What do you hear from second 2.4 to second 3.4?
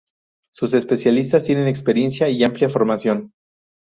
amplia formación